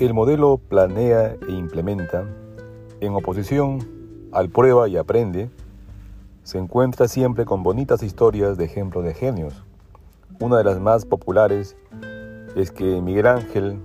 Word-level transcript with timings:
El 0.00 0.14
modelo 0.14 0.56
planea 0.56 1.36
e 1.46 1.52
implementa, 1.52 2.24
en 3.02 3.12
oposición 3.12 3.86
al 4.32 4.48
prueba 4.48 4.88
y 4.88 4.96
aprende, 4.96 5.50
se 6.42 6.56
encuentra 6.56 7.06
siempre 7.06 7.44
con 7.44 7.62
bonitas 7.62 8.02
historias 8.02 8.56
de 8.56 8.64
ejemplos 8.64 9.04
de 9.04 9.12
genios. 9.12 9.62
Una 10.40 10.56
de 10.56 10.64
las 10.64 10.80
más 10.80 11.04
populares 11.04 11.76
es 12.56 12.70
que 12.70 13.02
Miguel 13.02 13.26
Ángel 13.26 13.78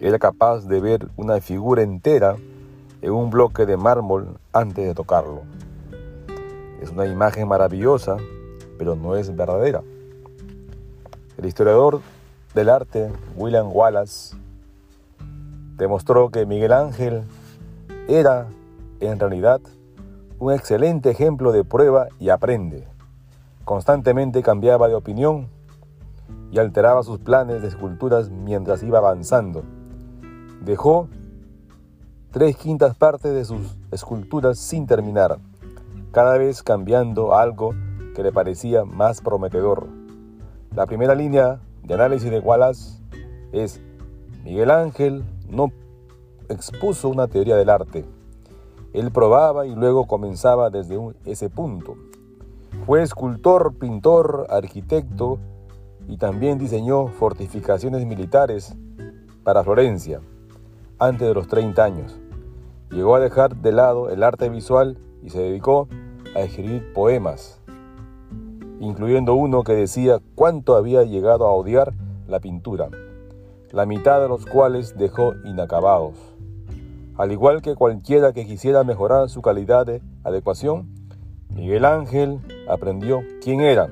era 0.00 0.18
capaz 0.18 0.66
de 0.66 0.80
ver 0.80 1.08
una 1.18 1.42
figura 1.42 1.82
entera 1.82 2.36
en 3.02 3.12
un 3.12 3.28
bloque 3.28 3.66
de 3.66 3.76
mármol 3.76 4.38
antes 4.54 4.86
de 4.86 4.94
tocarlo. 4.94 5.42
Es 6.80 6.88
una 6.88 7.04
imagen 7.04 7.46
maravillosa, 7.46 8.16
pero 8.78 8.96
no 8.96 9.14
es 9.14 9.36
verdadera. 9.36 9.82
El 11.36 11.44
historiador 11.44 12.00
del 12.54 12.70
arte, 12.70 13.12
William 13.36 13.68
Wallace, 13.70 14.40
demostró 15.80 16.28
que 16.28 16.44
Miguel 16.44 16.74
Ángel 16.74 17.22
era, 18.06 18.48
en 19.00 19.18
realidad, 19.18 19.62
un 20.38 20.52
excelente 20.52 21.08
ejemplo 21.08 21.52
de 21.52 21.64
prueba 21.64 22.08
y 22.18 22.28
aprende. 22.28 22.86
Constantemente 23.64 24.42
cambiaba 24.42 24.88
de 24.88 24.94
opinión 24.94 25.48
y 26.52 26.58
alteraba 26.58 27.02
sus 27.02 27.18
planes 27.18 27.62
de 27.62 27.68
esculturas 27.68 28.28
mientras 28.28 28.82
iba 28.82 28.98
avanzando. 28.98 29.62
Dejó 30.60 31.08
tres 32.30 32.56
quintas 32.56 32.94
partes 32.94 33.32
de 33.32 33.46
sus 33.46 33.78
esculturas 33.90 34.58
sin 34.58 34.86
terminar, 34.86 35.38
cada 36.12 36.36
vez 36.36 36.62
cambiando 36.62 37.34
algo 37.34 37.74
que 38.14 38.22
le 38.22 38.32
parecía 38.32 38.84
más 38.84 39.22
prometedor. 39.22 39.86
La 40.74 40.84
primera 40.84 41.14
línea 41.14 41.58
de 41.82 41.94
análisis 41.94 42.30
de 42.30 42.40
Wallace 42.40 43.00
es 43.52 43.80
Miguel 44.44 44.70
Ángel 44.70 45.22
no 45.50 45.70
expuso 46.48 47.08
una 47.08 47.28
teoría 47.28 47.56
del 47.56 47.68
arte. 47.68 48.04
Él 48.92 49.10
probaba 49.12 49.66
y 49.66 49.74
luego 49.74 50.06
comenzaba 50.06 50.70
desde 50.70 50.98
ese 51.26 51.50
punto. 51.50 51.94
Fue 52.86 53.02
escultor, 53.02 53.74
pintor, 53.78 54.46
arquitecto 54.48 55.38
y 56.08 56.16
también 56.16 56.58
diseñó 56.58 57.08
fortificaciones 57.08 58.06
militares 58.06 58.74
para 59.44 59.62
Florencia 59.62 60.20
antes 60.98 61.28
de 61.28 61.34
los 61.34 61.46
30 61.46 61.84
años. 61.84 62.18
Llegó 62.90 63.14
a 63.14 63.20
dejar 63.20 63.56
de 63.56 63.72
lado 63.72 64.08
el 64.08 64.22
arte 64.22 64.48
visual 64.48 64.98
y 65.22 65.30
se 65.30 65.38
dedicó 65.40 65.86
a 66.34 66.40
escribir 66.40 66.92
poemas, 66.94 67.60
incluyendo 68.80 69.34
uno 69.34 69.62
que 69.62 69.74
decía 69.74 70.18
cuánto 70.34 70.76
había 70.76 71.04
llegado 71.04 71.46
a 71.46 71.52
odiar 71.52 71.92
la 72.26 72.40
pintura 72.40 72.88
la 73.72 73.86
mitad 73.86 74.20
de 74.20 74.28
los 74.28 74.46
cuales 74.46 74.96
dejó 74.96 75.34
inacabados. 75.44 76.14
Al 77.16 77.32
igual 77.32 77.62
que 77.62 77.74
cualquiera 77.74 78.32
que 78.32 78.46
quisiera 78.46 78.82
mejorar 78.82 79.28
su 79.28 79.42
calidad 79.42 79.86
de 79.86 80.02
adecuación, 80.24 80.88
Miguel 81.50 81.84
Ángel 81.84 82.40
aprendió 82.68 83.20
quién 83.42 83.60
era 83.60 83.88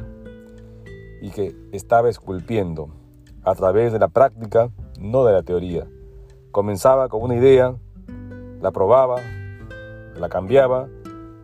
y 1.20 1.30
que 1.30 1.54
estaba 1.72 2.08
esculpiendo 2.08 2.88
a 3.44 3.54
través 3.54 3.92
de 3.92 3.98
la 3.98 4.08
práctica, 4.08 4.70
no 4.98 5.24
de 5.24 5.32
la 5.32 5.42
teoría. 5.42 5.86
Comenzaba 6.50 7.08
con 7.08 7.22
una 7.22 7.36
idea, 7.36 7.74
la 8.60 8.70
probaba, 8.72 9.16
la 10.16 10.28
cambiaba 10.28 10.88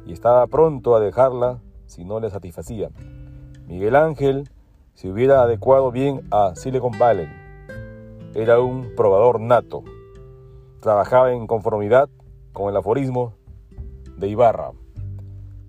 y 0.07 0.13
estaba 0.13 0.47
pronto 0.47 0.97
a 0.97 1.01
dejarla 1.01 1.61
si 1.87 2.05
no 2.05 2.19
le 2.19 2.31
satisfacía. 2.31 2.91
Miguel 3.67 3.95
Ángel 3.95 4.49
se 4.95 5.11
hubiera 5.11 5.43
adecuado 5.43 5.93
bien 5.93 6.23
a 6.31 6.55
Silicon 6.57 6.99
Valley 6.99 7.44
era 8.35 8.61
un 8.61 8.95
probador 8.97 9.41
nato. 9.41 9.85
Trabajaba 10.81 11.33
en 11.33 11.47
conformidad 11.47 12.09
con 12.53 12.69
el 12.69 12.77
aforismo 12.77 13.35
de 14.17 14.29
Ibarra. 14.29 14.73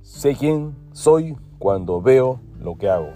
Sé 0.02 0.36
quién 0.36 0.76
soy 0.92 1.38
cuando 1.60 2.02
veo 2.02 2.40
lo 2.60 2.76
que 2.76 2.90
hago. 2.90 3.10